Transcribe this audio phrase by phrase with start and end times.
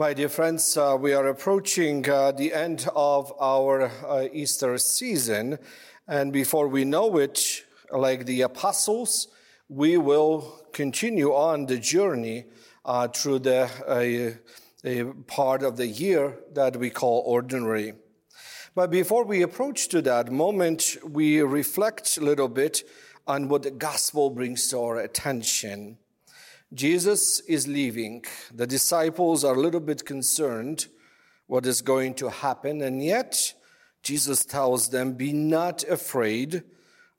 [0.00, 5.58] My dear friends, uh, we are approaching uh, the end of our uh, Easter season,
[6.08, 9.28] and before we know it, like the apostles,
[9.68, 12.46] we will continue on the journey
[12.86, 14.38] uh, through the
[15.26, 17.92] part of the year that we call ordinary.
[18.74, 22.84] But before we approach to that moment, we reflect a little bit
[23.26, 25.98] on what the gospel brings to our attention.
[26.72, 28.24] Jesus is leaving.
[28.54, 30.86] The disciples are a little bit concerned
[31.48, 33.54] what is going to happen, and yet
[34.04, 36.62] Jesus tells them, Be not afraid.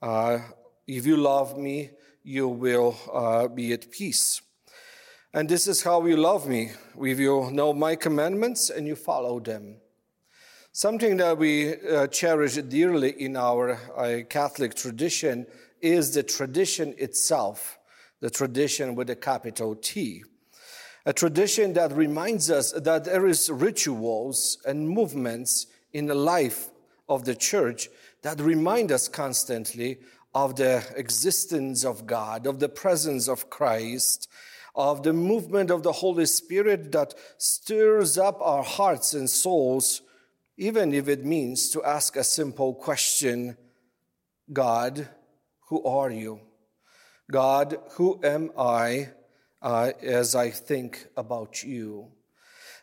[0.02, 0.40] Uh,
[0.88, 1.90] if you love me,
[2.23, 4.41] you will uh, be at peace.
[5.34, 6.71] And this is how you love me.
[7.02, 9.81] If you know my commandments and you follow them.
[10.71, 15.45] Something that we uh, cherish dearly in our uh, Catholic tradition
[15.81, 17.77] is the tradition itself
[18.21, 20.23] the tradition with a capital T.
[21.05, 26.70] A tradition that reminds us that there is rituals and movements in the life
[27.09, 27.90] of the church
[28.21, 29.98] that remind us constantly
[30.34, 34.29] of the existence of God, of the presence of Christ,
[34.76, 40.01] of the movement of the Holy Spirit that stirs up our hearts and souls,
[40.55, 43.57] even if it means to ask a simple question
[44.53, 45.09] God,
[45.68, 46.41] who are you?
[47.32, 49.10] God, who am I
[49.62, 52.10] uh, as I think about you?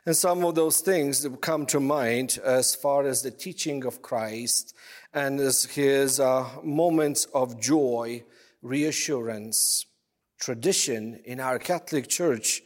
[0.07, 4.01] And some of those things that come to mind as far as the teaching of
[4.01, 4.75] Christ
[5.13, 8.25] and as his uh, moments of joy,
[8.63, 9.85] reassurance,
[10.41, 12.63] tradition in our Catholic Church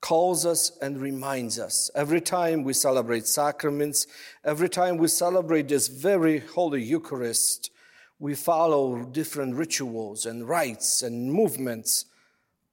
[0.00, 4.08] calls us and reminds us every time we celebrate sacraments,
[4.44, 7.70] every time we celebrate this very holy Eucharist,
[8.18, 12.06] we follow different rituals and rites and movements,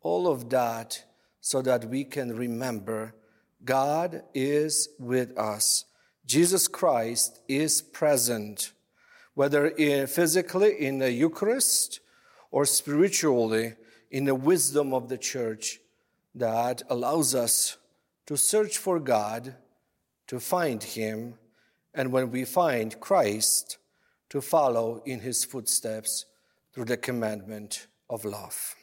[0.01, 1.03] all of that
[1.39, 3.13] so that we can remember
[3.63, 5.85] God is with us.
[6.25, 8.71] Jesus Christ is present,
[9.33, 11.99] whether in physically in the Eucharist
[12.49, 13.73] or spiritually
[14.09, 15.79] in the wisdom of the church
[16.35, 17.77] that allows us
[18.25, 19.55] to search for God,
[20.27, 21.35] to find Him,
[21.93, 23.77] and when we find Christ,
[24.31, 26.25] to follow in his footsteps
[26.73, 28.75] through the commandment of love.